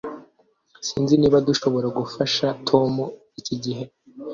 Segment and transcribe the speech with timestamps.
[0.87, 2.93] sinzi niba dushobora gufasha tom
[3.39, 3.83] iki gihe